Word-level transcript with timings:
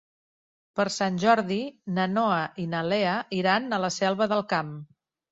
Per 0.77 0.85
Sant 0.93 1.17
Jordi 1.23 1.57
na 1.97 2.05
Noa 2.13 2.39
i 2.63 2.65
na 2.71 2.81
Lea 2.93 3.11
iran 3.41 3.77
a 3.77 3.79
la 3.83 3.91
Selva 3.97 4.29
del 4.33 4.43
Camp. 4.55 4.73